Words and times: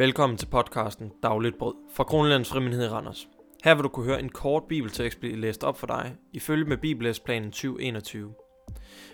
Velkommen 0.00 0.38
til 0.38 0.46
podcasten 0.46 1.12
Dagligt 1.22 1.58
Brød 1.58 1.74
fra 1.94 2.04
Kronlands 2.04 2.48
Frimenhed 2.48 2.84
i 2.84 2.88
Randers. 2.88 3.28
Her 3.64 3.74
vil 3.74 3.84
du 3.84 3.88
kunne 3.88 4.06
høre 4.06 4.20
en 4.20 4.28
kort 4.28 4.62
bibeltekst 4.68 5.20
blive 5.20 5.36
læst 5.36 5.64
op 5.64 5.78
for 5.78 5.86
dig, 5.86 6.16
ifølge 6.32 6.64
med 6.64 6.76
Bibellæsplanen 6.76 7.50
2021. 7.50 8.34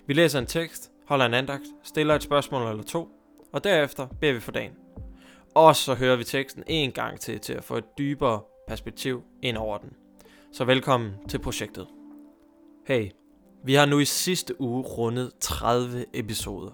Vi 0.06 0.14
læser 0.14 0.38
en 0.38 0.46
tekst, 0.46 0.90
holder 1.08 1.26
en 1.26 1.34
andagt, 1.34 1.62
stiller 1.84 2.14
et 2.14 2.22
spørgsmål 2.22 2.70
eller 2.70 2.82
to, 2.82 3.08
og 3.52 3.64
derefter 3.64 4.06
beder 4.20 4.32
vi 4.32 4.40
for 4.40 4.52
dagen. 4.52 4.72
Og 5.54 5.76
så 5.76 5.94
hører 5.94 6.16
vi 6.16 6.24
teksten 6.24 6.62
en 6.66 6.92
gang 6.92 7.20
til, 7.20 7.40
til 7.40 7.52
at 7.52 7.64
få 7.64 7.76
et 7.76 7.98
dybere 7.98 8.40
perspektiv 8.68 9.22
ind 9.42 9.56
over 9.56 9.78
den. 9.78 9.90
Så 10.52 10.64
velkommen 10.64 11.12
til 11.28 11.38
projektet. 11.38 11.86
Hey, 12.86 13.10
vi 13.64 13.74
har 13.74 13.86
nu 13.86 13.98
i 13.98 14.04
sidste 14.04 14.60
uge 14.60 14.82
rundet 14.82 15.32
30 15.40 16.04
episoder. 16.14 16.72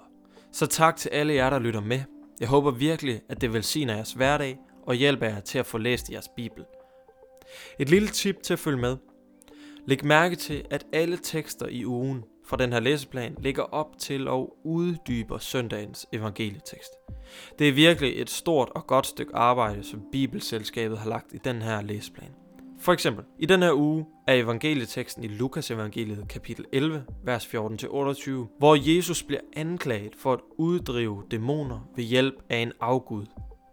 Så 0.53 0.67
tak 0.67 0.97
til 0.97 1.09
alle 1.09 1.35
jer, 1.35 1.51
der 1.51 1.59
lytter 1.59 1.81
med. 1.81 2.01
Jeg 2.43 2.51
håber 2.51 2.71
virkelig, 2.71 3.21
at 3.29 3.41
det 3.41 3.53
velsigner 3.53 3.95
jeres 3.95 4.13
hverdag 4.13 4.59
og 4.87 4.95
hjælper 4.95 5.27
jer 5.27 5.41
til 5.41 5.59
at 5.59 5.67
få 5.67 5.79
læst 5.79 6.11
jeres 6.11 6.29
bibel. 6.37 6.65
Et 7.79 7.89
lille 7.89 8.09
tip 8.09 8.43
til 8.43 8.53
at 8.53 8.59
følge 8.59 8.79
med. 8.79 8.97
Læg 9.87 10.05
mærke 10.05 10.37
til, 10.37 10.65
at 10.71 10.87
alle 10.93 11.17
tekster 11.17 11.67
i 11.67 11.87
ugen 11.87 12.25
fra 12.47 12.57
den 12.57 12.73
her 12.73 12.81
læseplan 12.81 13.37
ligger 13.39 13.63
op 13.63 13.99
til 13.99 14.29
og 14.29 14.57
uddyber 14.65 15.39
søndagens 15.39 16.07
evangelietekst. 16.13 16.91
Det 17.59 17.69
er 17.69 17.73
virkelig 17.73 18.21
et 18.21 18.31
stort 18.31 18.69
og 18.75 18.87
godt 18.87 19.07
stykke 19.07 19.37
arbejde, 19.37 19.85
som 19.85 20.03
Bibelselskabet 20.13 20.99
har 20.99 21.09
lagt 21.09 21.33
i 21.33 21.39
den 21.45 21.63
her 21.63 21.83
læseplan. 21.83 22.42
For 22.83 22.93
eksempel, 22.93 23.25
i 23.39 23.47
den 23.47 23.63
her 23.63 23.73
uge 23.73 24.07
er 24.27 24.35
evangelieteksten 24.35 25.25
i 25.25 25.29
Lukas 25.29 25.71
evangeliet 25.71 26.29
kapitel 26.29 26.65
11, 26.73 27.05
vers 27.25 27.47
14-28, 27.47 28.31
hvor 28.59 28.95
Jesus 28.97 29.23
bliver 29.23 29.41
anklaget 29.57 30.17
for 30.19 30.33
at 30.33 30.41
uddrive 30.59 31.23
dæmoner 31.31 31.89
ved 31.97 32.05
hjælp 32.05 32.35
af 32.51 32.57
en 32.57 32.73
afgud. 32.81 33.27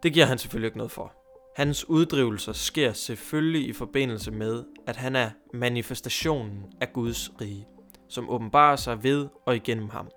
Det 0.03 0.13
giver 0.13 0.25
han 0.25 0.37
selvfølgelig 0.37 0.67
ikke 0.67 0.77
noget 0.77 0.91
for. 0.91 1.13
Hans 1.55 1.89
uddrivelser 1.89 2.53
sker 2.53 2.93
selvfølgelig 2.93 3.67
i 3.67 3.73
forbindelse 3.73 4.31
med, 4.31 4.63
at 4.87 4.95
han 4.95 5.15
er 5.15 5.29
manifestationen 5.53 6.65
af 6.81 6.93
Guds 6.93 7.31
rige, 7.41 7.67
som 8.09 8.29
åbenbarer 8.29 8.75
sig 8.75 9.03
ved 9.03 9.27
og 9.45 9.55
igennem 9.55 9.89
ham. 9.89 10.09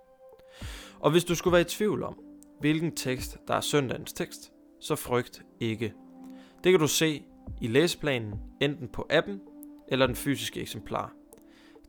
Og 1.00 1.10
hvis 1.10 1.24
du 1.24 1.34
skulle 1.34 1.52
være 1.52 1.60
i 1.60 1.64
tvivl 1.64 2.02
om, 2.02 2.18
hvilken 2.60 2.96
tekst 2.96 3.38
der 3.48 3.54
er 3.54 3.60
søndagens 3.60 4.12
tekst, 4.12 4.52
så 4.80 4.96
frygt 4.96 5.42
ikke. 5.60 5.92
Det 6.64 6.72
kan 6.72 6.80
du 6.80 6.88
se 6.88 7.22
i 7.60 7.66
læseplanen, 7.66 8.34
enten 8.60 8.88
på 8.88 9.06
appen 9.10 9.40
eller 9.88 10.06
den 10.06 10.16
fysiske 10.16 10.60
eksemplar. 10.60 11.12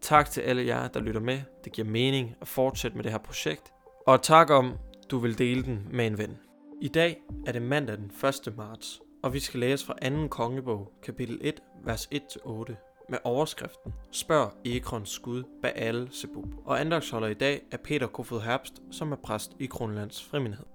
Tak 0.02 0.30
til 0.30 0.42
alle 0.42 0.66
jer, 0.66 0.88
der 0.88 1.00
lytter 1.00 1.22
med. 1.22 1.40
Det 1.64 1.72
giver 1.72 1.88
mening 1.88 2.36
at 2.42 2.48
fortsætte 2.48 2.98
med 2.98 3.04
det 3.04 3.12
her 3.12 3.20
projekt. 3.20 3.74
Og 4.08 4.22
tak 4.22 4.50
om, 4.50 4.74
du 5.12 5.18
vil 5.18 5.38
dele 5.38 5.64
den 5.64 5.88
med 5.92 6.08
en 6.08 6.18
ven. 6.18 6.38
I 6.82 6.88
dag 6.88 7.22
er 7.48 7.52
det 7.52 7.62
mandag 7.62 7.98
den 7.98 8.12
1. 8.48 8.58
marts, 8.58 9.02
og 9.24 9.34
vi 9.34 9.40
skal 9.40 9.60
læse 9.60 9.86
fra 9.86 10.10
2. 10.10 10.28
kongebog, 10.28 10.94
kapitel 11.04 11.40
1, 11.42 11.60
vers 11.84 12.10
1-8, 12.16 12.74
med 13.10 13.18
overskriften 13.24 13.94
Spørg 14.12 14.52
Ekrons 14.66 15.20
Gud 15.20 15.44
Baal 15.62 16.10
Zebub. 16.12 16.48
Og 16.66 16.82
andagsholder 16.82 17.28
i 17.28 17.34
dag 17.34 17.62
er 17.72 17.78
Peter 17.78 18.08
Kofod 18.08 18.42
Herbst, 18.42 18.74
som 18.92 19.12
er 19.12 19.16
præst 19.16 19.52
i 19.60 19.66
Kronlands 19.66 20.24
Frimenhed. 20.24 20.73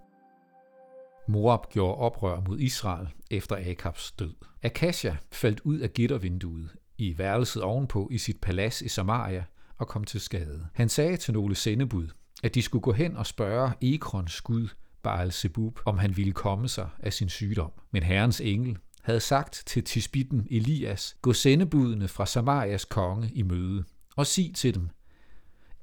Moab 1.29 1.71
gjorde 1.71 1.95
oprør 1.95 2.41
mod 2.49 2.59
Israel 2.59 3.09
efter 3.31 3.71
Akabs 3.71 4.13
død. 4.13 4.35
Akasha 4.63 5.15
faldt 5.33 5.61
ud 5.61 5.79
af 5.79 5.93
gittervinduet 5.93 6.71
i 6.99 7.19
værelset 7.19 7.63
ovenpå 7.63 8.09
i 8.13 8.19
sit 8.19 8.41
palads 8.41 8.83
i 8.83 8.89
Samaria 8.89 9.45
og 9.77 9.89
kom 9.89 10.05
til 10.05 10.21
skade. 10.21 10.67
Han 10.75 10.89
sagde 10.89 11.17
til 11.17 11.35
nogle 11.35 11.55
sendebud, 11.55 12.09
at 12.43 12.55
de 12.55 12.63
skulle 12.63 12.83
gå 12.83 12.93
hen 12.93 13.17
og 13.17 13.27
spørge 13.27 13.73
Ekrons 13.81 14.41
gud, 14.41 14.69
Baal 15.03 15.33
Zebub, 15.33 15.81
om 15.85 15.99
han 15.99 16.17
ville 16.17 16.33
komme 16.33 16.69
sig 16.69 16.89
af 16.99 17.13
sin 17.13 17.29
sygdom. 17.29 17.73
Men 17.91 18.03
herrens 18.03 18.41
engel 18.41 18.79
havde 19.03 19.21
sagt 19.21 19.63
til 19.67 19.85
tisbitten 19.85 20.47
Elias, 20.51 21.17
gå 21.23 21.33
sendebudene 21.33 22.09
fra 22.09 22.27
Samarias 22.27 22.85
konge 22.85 23.31
i 23.35 23.43
møde, 23.43 23.85
og 24.17 24.27
sig 24.27 24.53
til 24.55 24.75
dem, 24.75 24.89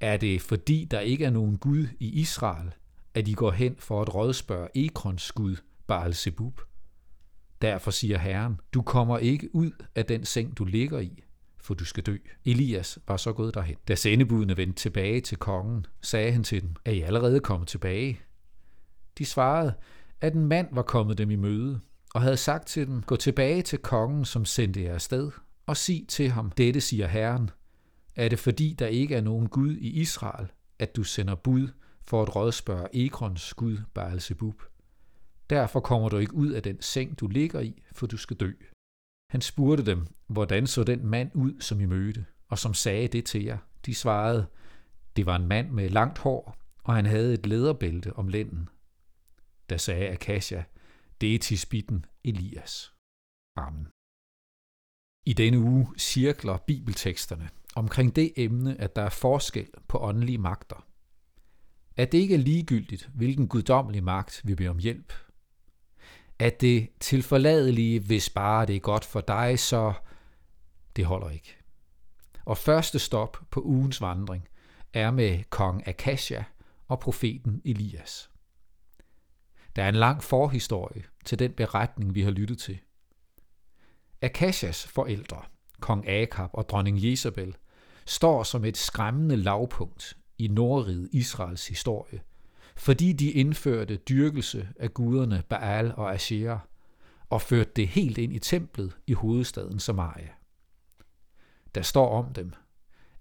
er 0.00 0.16
det 0.16 0.42
fordi 0.42 0.84
der 0.90 1.00
ikke 1.00 1.24
er 1.24 1.30
nogen 1.30 1.58
Gud 1.58 1.86
i 2.00 2.08
Israel, 2.08 2.72
at 3.16 3.28
I 3.28 3.32
går 3.32 3.50
hen 3.50 3.76
for 3.78 4.02
at 4.02 4.14
rådspørge 4.14 4.68
Ekrons 4.74 5.32
Gud, 5.32 5.56
Baal 5.86 6.14
Zebub? 6.14 6.60
Derfor 7.62 7.90
siger 7.90 8.18
Herren, 8.18 8.60
du 8.74 8.82
kommer 8.82 9.18
ikke 9.18 9.54
ud 9.54 9.70
af 9.94 10.04
den 10.04 10.24
seng, 10.24 10.58
du 10.58 10.64
ligger 10.64 10.98
i, 10.98 11.22
for 11.60 11.74
du 11.74 11.84
skal 11.84 12.02
dø. 12.02 12.16
Elias 12.44 12.98
var 13.08 13.16
så 13.16 13.32
gået 13.32 13.54
derhen. 13.54 13.76
Da 13.88 13.94
sendebudene 13.94 14.56
vendte 14.56 14.82
tilbage 14.82 15.20
til 15.20 15.38
kongen, 15.38 15.86
sagde 16.02 16.32
han 16.32 16.44
til 16.44 16.62
dem, 16.62 16.74
er 16.84 16.92
I 16.92 17.00
allerede 17.00 17.40
kommet 17.40 17.68
tilbage? 17.68 18.20
De 19.18 19.24
svarede, 19.24 19.74
at 20.20 20.34
en 20.34 20.46
mand 20.46 20.68
var 20.72 20.82
kommet 20.82 21.18
dem 21.18 21.30
i 21.30 21.36
møde, 21.36 21.80
og 22.14 22.22
havde 22.22 22.36
sagt 22.36 22.66
til 22.66 22.86
dem, 22.86 23.02
gå 23.02 23.16
tilbage 23.16 23.62
til 23.62 23.78
kongen, 23.78 24.24
som 24.24 24.44
sendte 24.44 24.82
jer 24.82 24.94
afsted, 24.94 25.30
og 25.66 25.76
sig 25.76 26.04
til 26.08 26.28
ham, 26.30 26.50
dette 26.50 26.80
siger 26.80 27.06
Herren, 27.06 27.50
er 28.16 28.28
det 28.28 28.38
fordi 28.38 28.76
der 28.78 28.86
ikke 28.86 29.14
er 29.14 29.20
nogen 29.20 29.48
Gud 29.48 29.76
i 29.76 29.88
Israel, 29.88 30.46
at 30.78 30.96
du 30.96 31.02
sender 31.02 31.34
bud 31.34 31.68
for 32.06 32.22
at 32.22 32.36
rådspørge 32.36 32.88
Ekrons 32.92 33.54
Gud 33.54 33.78
Baalzebub. 33.94 34.62
Derfor 35.50 35.80
kommer 35.80 36.08
du 36.08 36.16
ikke 36.16 36.34
ud 36.34 36.50
af 36.50 36.62
den 36.62 36.82
seng, 36.82 37.20
du 37.20 37.26
ligger 37.26 37.60
i, 37.60 37.82
for 37.92 38.06
du 38.06 38.16
skal 38.16 38.36
dø. 38.36 38.52
Han 39.30 39.40
spurgte 39.40 39.86
dem, 39.86 40.06
hvordan 40.26 40.66
så 40.66 40.84
den 40.84 41.06
mand 41.06 41.30
ud, 41.34 41.60
som 41.60 41.80
I 41.80 41.84
mødte, 41.84 42.26
og 42.48 42.58
som 42.58 42.74
sagde 42.74 43.08
det 43.08 43.24
til 43.24 43.44
jer. 43.44 43.58
De 43.86 43.94
svarede, 43.94 44.46
det 45.16 45.26
var 45.26 45.36
en 45.36 45.46
mand 45.46 45.70
med 45.70 45.88
langt 45.88 46.18
hår, 46.18 46.56
og 46.84 46.94
han 46.94 47.06
havde 47.06 47.34
et 47.34 47.46
læderbælte 47.46 48.12
om 48.12 48.28
lænden. 48.28 48.68
Da 49.70 49.76
sagde 49.76 50.08
Akasha, 50.08 50.62
det 51.20 51.34
er 51.34 51.38
tisbitten 51.38 52.06
Elias. 52.24 52.92
Amen. 53.56 53.88
I 55.26 55.32
denne 55.32 55.58
uge 55.58 55.86
cirkler 55.98 56.56
bibelteksterne 56.56 57.48
omkring 57.74 58.16
det 58.16 58.32
emne, 58.36 58.80
at 58.80 58.96
der 58.96 59.02
er 59.02 59.10
forskel 59.10 59.68
på 59.88 59.98
åndelige 59.98 60.38
magter. 60.38 60.86
At 61.96 62.12
det 62.12 62.18
ikke 62.18 62.34
er 62.34 62.38
ligegyldigt, 62.38 63.10
hvilken 63.14 63.48
guddommelig 63.48 64.04
magt 64.04 64.40
vi 64.44 64.54
beder 64.54 64.70
om 64.70 64.78
hjælp. 64.78 65.12
At 66.38 66.60
det 66.60 66.88
tilforladelige, 67.00 68.00
hvis 68.00 68.30
bare 68.30 68.66
det 68.66 68.76
er 68.76 68.80
godt 68.80 69.04
for 69.04 69.20
dig, 69.20 69.58
så 69.58 69.92
det 70.96 71.04
holder 71.04 71.30
ikke. 71.30 71.56
Og 72.44 72.58
første 72.58 72.98
stop 72.98 73.38
på 73.50 73.62
ugens 73.62 74.00
vandring 74.00 74.48
er 74.92 75.10
med 75.10 75.44
kong 75.50 75.88
Akasha 75.88 76.42
og 76.88 77.00
profeten 77.00 77.62
Elias. 77.64 78.30
Der 79.76 79.82
er 79.82 79.88
en 79.88 79.94
lang 79.94 80.22
forhistorie 80.22 81.04
til 81.24 81.38
den 81.38 81.52
beretning, 81.52 82.14
vi 82.14 82.22
har 82.22 82.30
lyttet 82.30 82.58
til. 82.58 82.78
Akashas 84.22 84.86
forældre, 84.86 85.42
kong 85.80 86.08
Akab 86.08 86.50
og 86.52 86.68
dronning 86.68 87.04
Jezebel, 87.04 87.56
står 88.06 88.42
som 88.42 88.64
et 88.64 88.76
skræmmende 88.76 89.36
lavpunkt 89.36 90.16
i 90.38 90.48
Nordriget 90.48 91.08
Israels 91.12 91.68
historie, 91.68 92.20
fordi 92.76 93.12
de 93.12 93.30
indførte 93.30 93.96
dyrkelse 93.96 94.68
af 94.76 94.94
guderne 94.94 95.42
Baal 95.48 95.94
og 95.96 96.14
Asherah 96.14 96.58
og 97.30 97.42
førte 97.42 97.70
det 97.76 97.88
helt 97.88 98.18
ind 98.18 98.32
i 98.32 98.38
templet 98.38 98.96
i 99.06 99.12
hovedstaden 99.12 99.78
Samaria. 99.78 100.28
Der 101.74 101.82
står 101.82 102.18
om 102.18 102.34
dem, 102.34 102.52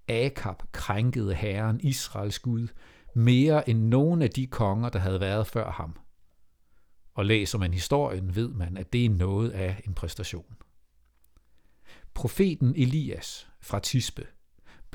Akab 0.08 0.64
krænkede 0.72 1.34
herren 1.34 1.80
Israels 1.82 2.40
Gud 2.40 2.68
mere 3.14 3.70
end 3.70 3.80
nogen 3.80 4.22
af 4.22 4.30
de 4.30 4.48
konger, 4.48 4.90
der 4.90 5.00
havde 5.00 5.20
været 5.20 5.48
før 5.48 5.72
ham– 5.72 5.98
og 7.16 7.26
læser 7.26 7.58
man 7.58 7.74
historien, 7.74 8.36
ved 8.36 8.50
man, 8.50 8.78
at 8.78 8.94
det 8.94 9.06
er 9.06 9.10
noget 9.10 9.50
af 9.50 9.82
en 9.88 9.94
præstation. 9.94 10.56
Profeten 12.14 12.76
Elias 12.76 13.48
fra 13.62 13.80
Tisbe 13.80 14.28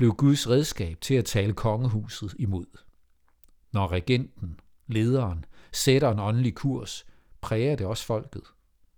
blev 0.01 0.13
Guds 0.13 0.49
redskab 0.49 1.01
til 1.01 1.13
at 1.13 1.25
tale 1.25 1.53
kongehuset 1.53 2.35
imod. 2.39 2.65
Når 3.71 3.91
regenten, 3.91 4.59
lederen, 4.87 5.45
sætter 5.71 6.11
en 6.11 6.19
åndelig 6.19 6.55
kurs, 6.55 7.05
præger 7.41 7.75
det 7.75 7.87
også 7.87 8.05
folket, 8.05 8.43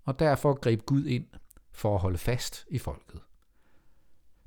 og 0.03 0.19
derfor 0.19 0.53
greb 0.53 0.85
Gud 0.85 1.05
ind 1.05 1.25
for 1.71 1.95
at 1.95 2.01
holde 2.01 2.17
fast 2.17 2.65
i 2.69 2.77
folket. 2.77 3.21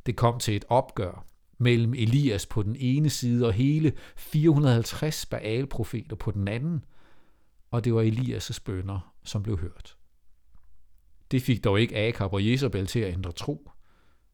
Det 0.06 0.16
kom 0.16 0.40
til 0.40 0.56
et 0.56 0.64
opgør 0.68 1.26
mellem 1.58 1.94
Elias 1.94 2.46
på 2.46 2.62
den 2.62 2.76
ene 2.78 3.10
side 3.10 3.46
og 3.46 3.52
hele 3.52 3.92
450 4.16 5.26
Baal-profeter 5.26 6.16
på 6.16 6.30
den 6.30 6.48
anden– 6.48 6.84
og 7.70 7.84
det 7.84 7.94
var 7.94 8.02
Elias' 8.02 8.58
bønder, 8.64 9.14
som 9.24 9.42
blev 9.42 9.58
hørt. 9.58 9.96
Det 11.30 11.42
fik 11.42 11.64
dog 11.64 11.80
ikke 11.80 11.96
Akab 11.96 12.32
og 12.32 12.46
Jezebel 12.46 12.86
til 12.86 13.00
at 13.00 13.12
ændre 13.12 13.32
tro. 13.32 13.70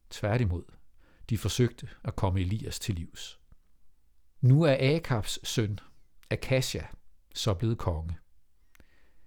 Tværtimod, 0.09 0.63
de 1.29 1.37
forsøgte 1.37 1.89
at 2.03 2.15
komme 2.15 2.41
Elias 2.41 2.79
til 2.79 2.95
livs. 2.95 3.39
Nu 4.41 4.61
er 4.61 4.95
Akabs 4.95 5.47
søn, 5.47 5.79
Akasha, 6.29 6.81
så 7.35 7.53
blevet 7.53 7.77
konge. 7.77 8.17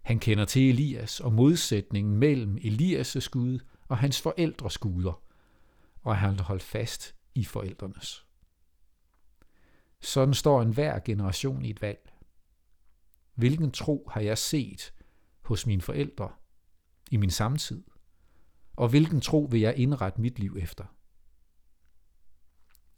Han 0.02 0.18
kender 0.18 0.44
til 0.44 0.68
Elias 0.68 1.20
og 1.20 1.32
modsætningen 1.32 2.16
mellem 2.16 2.56
Elias' 2.56 3.28
Gud 3.30 3.58
og 3.88 3.98
hans 3.98 4.22
forældres 4.22 4.78
guder, 4.78 5.22
og 6.02 6.16
han 6.16 6.40
holdt 6.40 6.62
fast 6.62 7.14
i 7.34 7.44
forældrenes. 7.44 8.26
Sådan 10.00 10.34
står 10.34 10.62
enhver 10.62 10.98
generation 10.98 11.64
i 11.64 11.70
et 11.70 11.82
valg. 11.82 12.12
Hvilken 13.34 13.70
tro 13.70 14.08
har 14.12 14.20
jeg 14.20 14.38
set 14.38 14.94
hos 15.42 15.66
mine 15.66 15.82
forældre 15.82 16.32
i 17.10 17.16
min 17.16 17.30
samtid? 17.30 17.84
Og 18.76 18.88
hvilken 18.88 19.20
tro 19.20 19.48
vil 19.50 19.60
jeg 19.60 19.76
indrette 19.76 20.20
mit 20.20 20.38
liv 20.38 20.56
efter? 20.58 20.84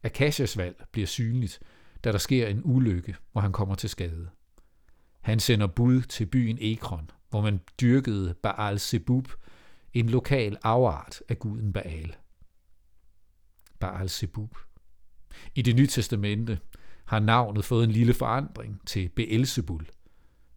Akashas 0.03 0.57
valg 0.57 0.85
bliver 0.93 1.07
synligt, 1.07 1.61
da 2.05 2.13
der 2.13 2.19
sker 2.19 2.47
en 2.47 2.61
ulykke, 2.65 3.17
hvor 3.33 3.41
han 3.41 3.53
kommer 3.53 3.75
til 3.75 3.91
skade. 3.91 4.31
Han 5.21 5.41
sender 5.41 5.67
bud 5.67 6.03
til 6.03 6.27
byen 6.27 6.59
Ekron, 6.61 7.11
hvor 7.31 7.41
man 7.41 7.61
dyrkede 7.81 8.35
Baal 8.35 8.79
Zebub, 8.79 9.29
en 9.93 10.09
lokal 10.09 10.59
afart 10.63 11.23
af 11.29 11.39
guden 11.39 11.73
Baal. 11.73 12.17
Baal 13.79 14.09
Zebub. 14.09 14.59
I 15.55 15.63
det 15.63 15.77
nye 15.77 15.87
testamente 15.87 16.59
har 17.05 17.19
navnet 17.19 17.65
fået 17.65 17.85
en 17.85 17.91
lille 17.91 18.15
forandring 18.15 18.81
til 18.87 19.09
Beelzebul. 19.09 19.87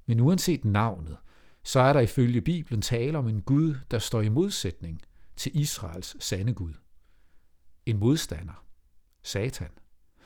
Men 0.06 0.20
uanset 0.20 0.66
navnet, 0.66 1.18
så 1.64 1.80
er 1.80 1.94
der 1.94 2.00
ifølge 2.00 2.42
Bibelen 2.42 2.82
tale 2.82 3.18
om 3.18 3.28
en 3.28 3.42
Gud, 3.42 3.76
der 3.92 4.00
står 4.00 4.22
i 4.22 4.30
modsætning 4.30 5.02
til 5.38 5.60
Israels 5.60 6.24
sande 6.24 6.54
Gud. 6.54 6.74
En 7.86 7.98
modstander, 7.98 8.66
Satan, 9.24 9.70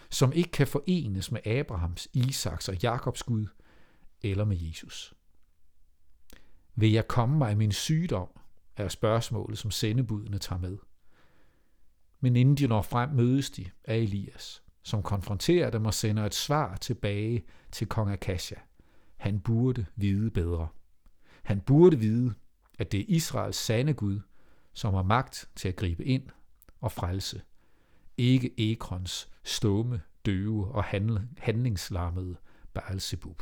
som 0.10 0.34
ikke 0.34 0.52
kan 0.52 0.68
forenes 0.68 1.32
med 1.32 1.48
Abrahams, 1.48 2.08
Isaks 2.14 2.70
og 2.70 2.76
Jakobs 2.84 3.24
Gud 3.24 3.48
eller 4.22 4.46
med 4.46 4.58
Jesus. 4.58 5.14
Vil 6.76 6.92
jeg 6.92 7.08
komme 7.08 7.38
mig 7.38 7.50
af 7.50 7.58
min 7.58 7.72
sygdom, 7.72 8.30
er 8.78 8.88
spørgsmålet, 8.88 9.58
som 9.58 9.72
sendebudene 9.72 10.38
tager 10.38 10.60
med. 10.60 10.78
Men 12.20 12.36
inden 12.36 12.56
de 12.56 12.68
når 12.68 12.82
frem, 12.82 13.10
mødes 13.10 13.50
de 13.50 13.72
af 13.84 13.96
Elias, 13.98 14.64
som 14.84 15.04
konfronterer 15.04 15.70
dem 15.70 15.86
og 15.86 15.94
sender 15.94 16.26
et 16.26 16.36
svar 16.36 16.78
tilbage 16.78 17.46
til 17.72 17.88
kong 17.88 18.12
Akasha. 18.12 18.56
Han 19.18 19.40
burde 19.40 19.86
vide 19.96 20.32
bedre. 20.32 20.68
Han 21.44 21.62
burde 21.62 22.00
vide, 22.00 22.34
at 22.80 22.92
det 22.92 23.00
er 23.00 23.06
Israels 23.08 23.58
sande 23.58 23.94
Gud, 23.94 24.20
som 24.74 24.94
har 24.94 25.04
magt 25.04 25.50
til 25.56 25.68
at 25.68 25.76
gribe 25.76 26.06
ind 26.06 26.30
og 26.82 26.92
frelse. 26.92 27.42
Ikke 28.18 28.72
Ekrons 28.72 29.32
stumme, 29.44 30.02
døve 30.26 30.72
og 30.78 30.84
handlingslammede 31.38 32.38
Beelzebub. 32.74 33.42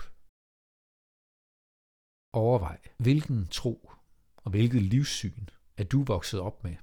Overvej, 2.34 2.80
hvilken 2.98 3.48
tro 3.48 3.92
og 4.36 4.52
hvilket 4.52 4.82
livssyn 4.82 5.46
er 5.78 5.84
du 5.84 6.04
vokset 6.04 6.40
op 6.40 6.64
med. 6.64 6.76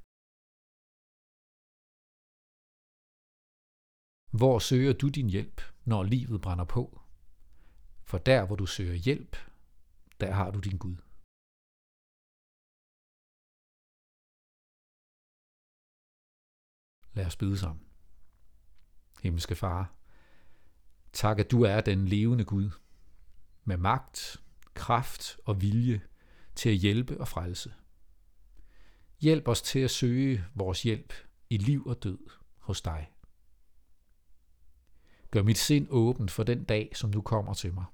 Hvor 4.38 4.58
søger 4.58 4.92
du 4.92 5.08
din 5.08 5.30
hjælp, 5.30 5.60
når 5.84 6.02
livet 6.02 6.40
brænder 6.40 6.64
på? 6.64 7.00
For 8.10 8.18
der, 8.18 8.46
hvor 8.46 8.56
du 8.56 8.66
søger 8.66 8.94
hjælp, 8.94 9.36
der 10.20 10.30
har 10.32 10.50
du 10.50 10.60
din 10.60 10.78
Gud. 10.78 11.09
Lad 17.20 17.26
os 17.26 17.36
bede 17.36 17.58
sammen. 17.58 17.84
Himmelske 19.22 19.54
Far, 19.54 19.94
tak 21.12 21.38
at 21.38 21.50
du 21.50 21.62
er 21.62 21.80
den 21.80 22.08
levende 22.08 22.44
Gud, 22.44 22.70
med 23.64 23.76
magt, 23.76 24.42
kraft 24.74 25.36
og 25.44 25.62
vilje 25.62 26.00
til 26.54 26.68
at 26.68 26.76
hjælpe 26.76 27.20
og 27.20 27.28
frelse. 27.28 27.72
Hjælp 29.20 29.48
os 29.48 29.62
til 29.62 29.78
at 29.78 29.90
søge 29.90 30.44
vores 30.54 30.82
hjælp 30.82 31.12
i 31.50 31.56
liv 31.56 31.86
og 31.86 32.02
død 32.02 32.18
hos 32.58 32.80
dig. 32.82 33.12
Gør 35.30 35.42
mit 35.42 35.58
sind 35.58 35.86
åbent 35.90 36.30
for 36.30 36.42
den 36.42 36.64
dag, 36.64 36.92
som 36.94 37.12
du 37.12 37.22
kommer 37.22 37.54
til 37.54 37.74
mig. 37.74 37.84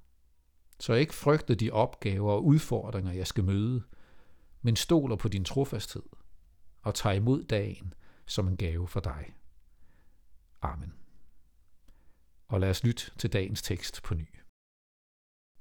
Så 0.79 0.93
jeg 0.93 1.01
ikke 1.01 1.15
frygter 1.15 1.55
de 1.55 1.71
opgaver 1.71 2.31
og 2.31 2.45
udfordringer, 2.45 3.11
jeg 3.11 3.27
skal 3.27 3.43
møde, 3.43 3.83
men 4.61 4.75
stoler 4.75 5.15
på 5.15 5.27
din 5.27 5.45
trofasthed 5.45 6.03
og 6.81 6.95
tager 6.95 7.15
imod 7.15 7.43
dagen 7.43 7.93
som 8.27 8.47
en 8.47 8.57
gave 8.57 8.87
for 8.87 8.99
dig. 8.99 9.33
Amen. 10.61 10.93
Og 12.47 12.59
lad 12.59 12.69
os 12.69 12.83
lytte 12.83 13.11
til 13.17 13.33
dagens 13.33 13.61
tekst 13.61 14.03
på 14.03 14.13
ny. 14.13 14.27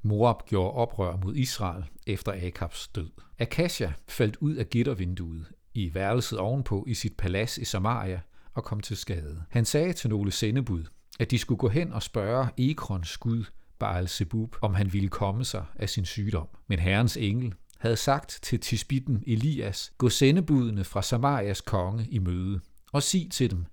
Moab 0.02 0.46
gjorde 0.46 0.72
oprør 0.72 1.16
mod 1.16 1.36
Israel 1.36 1.84
efter 2.06 2.46
Akabs 2.46 2.88
død. 2.88 3.10
Akasha 3.38 3.92
faldt 4.08 4.36
ud 4.36 4.54
af 4.54 4.70
gittervinduet 4.70 5.52
i 5.74 5.94
værelset 5.94 6.38
ovenpå 6.38 6.84
i 6.88 6.94
sit 6.94 7.16
palads 7.16 7.58
i 7.58 7.64
Samaria 7.64 8.20
og 8.52 8.64
kom 8.64 8.80
til 8.80 8.96
skade. 8.96 9.44
Han 9.50 9.64
sagde 9.64 9.92
til 9.92 10.10
nogle 10.10 10.30
sendebud, 10.30 10.84
at 11.18 11.30
de 11.30 11.38
skulle 11.38 11.58
gå 11.58 11.68
hen 11.68 11.92
og 11.92 12.02
spørge 12.02 12.48
Ekrons 12.58 13.18
gud 13.18 13.44
Baal 13.78 14.08
Zebub, 14.08 14.56
om 14.62 14.74
han 14.74 14.92
ville 14.92 15.08
komme 15.08 15.44
sig 15.44 15.64
af 15.74 15.88
sin 15.88 16.04
sygdom. 16.04 16.48
Men 16.66 16.78
herrens 16.78 17.16
engel 17.16 17.54
havde 17.86 17.96
sagt 17.96 18.38
til 18.42 18.60
tisbitten 18.60 19.24
Elias, 19.26 19.92
gå 19.98 20.08
sendebudene 20.08 20.84
fra 20.84 21.02
Samarias 21.02 21.60
konge 21.60 22.06
i 22.10 22.18
møde, 22.18 22.60
og 22.92 23.02
sig 23.02 23.28
til 23.30 23.50
dem, 23.50 23.64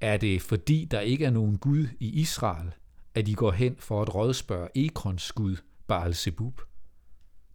er 0.00 0.16
det 0.16 0.42
fordi 0.42 0.84
der 0.84 1.00
ikke 1.00 1.24
er 1.24 1.30
nogen 1.30 1.58
Gud 1.58 1.86
i 2.00 2.20
Israel, 2.20 2.72
at 3.14 3.28
I 3.28 3.32
går 3.32 3.50
hen 3.50 3.76
for 3.78 4.02
at 4.02 4.14
rådspørge 4.14 4.68
Ekrons 4.74 5.32
Gud, 5.32 5.56
Baal 5.86 6.14
Zebub? 6.14 6.60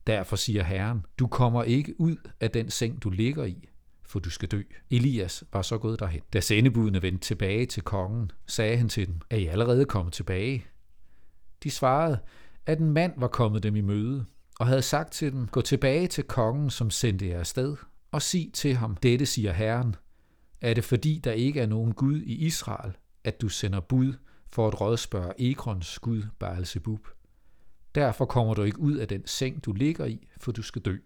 Derfor 0.08 0.36
siger 0.36 0.64
Herren, 0.64 1.06
du 1.20 1.28
kommer 1.28 1.64
ikke 1.64 2.02
ud 2.02 2.16
af 2.40 2.52
den 2.52 2.70
seng, 2.70 3.04
du 3.04 3.10
ligger 3.10 3.46
i, 3.46 3.70
for 4.06 4.20
du 4.20 4.30
skal 4.30 4.50
dø. 4.50 4.62
Elias 4.92 5.44
var 5.54 5.62
så 5.62 5.78
gået 5.78 6.00
derhen. 6.00 6.22
Da 6.34 6.40
sendebudene 6.40 7.02
vendte 7.02 7.28
tilbage 7.28 7.66
til 7.66 7.84
kongen, 7.84 8.32
sagde 8.48 8.78
han 8.78 8.90
til 8.90 9.08
dem, 9.08 9.16
er 9.30 9.38
I 9.38 9.46
allerede 9.46 9.86
kommet 9.86 10.14
tilbage? 10.14 10.66
De 11.64 11.72
svarede, 11.72 12.20
at 12.66 12.80
en 12.80 12.92
mand 12.92 13.14
var 13.18 13.28
kommet 13.28 13.64
dem 13.64 13.76
i 13.76 13.82
møde, 13.82 14.26
og 14.64 14.68
havde 14.68 14.82
sagt 14.82 15.12
til 15.14 15.32
dem, 15.32 15.48
gå 15.48 15.62
tilbage 15.62 16.08
til 16.08 16.24
kongen, 16.24 16.70
som 16.70 16.90
sendte 16.90 17.28
jer 17.28 17.40
afsted, 17.40 17.76
og 18.12 18.22
sig 18.22 18.52
til 18.54 18.76
ham, 18.76 18.98
dette 18.98 19.26
siger 19.26 19.52
Herren, 19.52 19.96
er 20.62 20.74
det 20.74 20.84
fordi 20.84 21.20
der 21.24 21.32
ikke 21.32 21.60
er 21.60 21.66
nogen 21.66 21.94
Gud 21.94 22.22
i 22.22 22.34
Israel, 22.34 22.98
at 23.24 23.42
du 23.42 23.50
sender 23.50 23.80
bud 23.80 24.14
for 24.50 24.68
at 24.68 24.82
rådspørge 24.82 25.34
Ekrons 25.38 26.00
Gud 26.00 26.24
Baalzebub. 26.40 27.08
Derfor 27.96 28.26
kommer 28.26 28.54
du 28.54 28.64
ikke 28.64 28.80
ud 28.80 28.96
af 28.96 29.08
den 29.08 29.28
seng, 29.28 29.66
du 29.66 29.74
ligger 29.74 30.06
i, 30.06 30.28
for 30.38 30.52
du 30.52 30.62
skal 30.62 30.82
dø. 30.82 30.98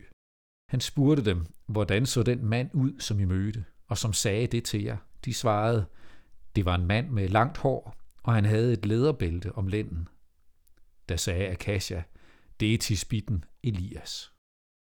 Han 0.69 0.81
spurgte 0.81 1.25
dem, 1.25 1.45
hvordan 1.65 2.05
så 2.05 2.23
den 2.23 2.45
mand 2.45 2.69
ud, 2.73 2.99
som 2.99 3.19
I 3.19 3.25
mødte, 3.25 3.65
og 3.87 3.97
som 3.97 4.13
sagde 4.13 4.47
det 4.47 4.63
til 4.63 4.83
jer. 4.83 4.97
De 5.25 5.33
svarede, 5.33 5.85
det 6.55 6.65
var 6.65 6.75
en 6.75 6.87
mand 6.87 7.09
med 7.09 7.27
langt 7.27 7.57
hår, 7.57 7.95
og 8.23 8.33
han 8.33 8.45
havde 8.45 8.73
et 8.73 8.85
læderbælte 8.85 9.51
om 9.51 9.67
lænden. 9.67 10.07
Da 11.09 11.17
sagde 11.17 11.49
Akasha, 11.49 12.01
det 12.59 12.73
er 12.73 12.77
tisbitten 12.77 13.45
Elias. 13.63 14.31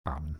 Amen. 0.05 0.37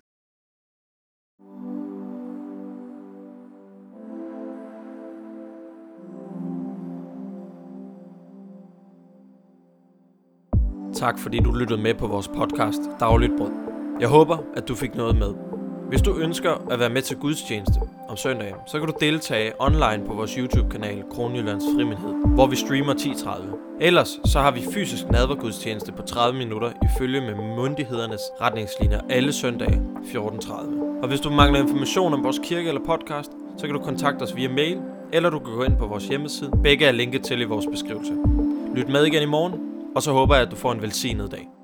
Tak 10.93 11.19
fordi 11.19 11.39
du 11.39 11.51
lyttede 11.51 11.81
med 11.81 11.95
på 11.95 12.07
vores 12.07 12.27
podcast 12.27 12.81
Dagligt 12.99 13.31
Brød. 13.37 13.51
Jeg 13.99 14.09
håber, 14.09 14.37
at 14.55 14.67
du 14.67 14.75
fik 14.75 14.95
noget 14.95 15.15
med. 15.15 15.46
Hvis 15.89 16.01
du 16.01 16.17
ønsker 16.17 16.51
at 16.71 16.79
være 16.79 16.89
med 16.89 17.01
til 17.01 17.17
gudstjeneste 17.17 17.79
om 18.09 18.17
søndagen, 18.17 18.55
så 18.67 18.79
kan 18.79 18.87
du 18.87 18.93
deltage 18.99 19.51
online 19.59 20.03
på 20.07 20.13
vores 20.13 20.33
YouTube-kanal 20.33 21.03
Kronjyllands 21.11 21.63
Frimindhed, 21.75 22.13
hvor 22.25 22.47
vi 22.47 22.55
streamer 22.55 22.93
10.30. 22.93 23.77
Ellers 23.81 24.19
så 24.25 24.39
har 24.39 24.51
vi 24.51 24.61
fysisk 24.73 25.09
nadvergudstjeneste 25.11 25.91
på 25.91 26.01
30 26.01 26.37
minutter 26.37 26.71
ifølge 26.83 27.21
med 27.21 27.35
myndighedernes 27.35 28.21
retningslinjer 28.41 29.01
alle 29.09 29.33
søndage 29.33 29.81
14.30. 30.03 30.51
Og 31.01 31.07
hvis 31.07 31.19
du 31.19 31.29
mangler 31.29 31.59
information 31.61 32.13
om 32.13 32.23
vores 32.23 32.39
kirke 32.43 32.67
eller 32.67 32.81
podcast, 32.85 33.31
så 33.57 33.65
kan 33.65 33.75
du 33.75 33.81
kontakte 33.81 34.23
os 34.23 34.35
via 34.35 34.49
mail, 34.49 34.77
eller 35.13 35.29
du 35.29 35.39
kan 35.39 35.53
gå 35.53 35.63
ind 35.63 35.77
på 35.77 35.85
vores 35.85 36.07
hjemmeside. 36.07 36.51
Begge 36.63 36.85
er 36.85 36.91
linket 36.91 37.23
til 37.23 37.41
i 37.41 37.45
vores 37.45 37.65
beskrivelse. 37.71 38.13
Lyt 38.75 38.89
med 38.89 39.05
igen 39.05 39.23
i 39.23 39.25
morgen, 39.25 39.53
og 39.95 40.03
så 40.03 40.11
håber 40.11 40.35
jeg, 40.35 40.43
at 40.43 40.51
du 40.51 40.55
får 40.55 40.71
en 40.71 40.81
velsignet 40.81 41.31
dag. 41.31 41.56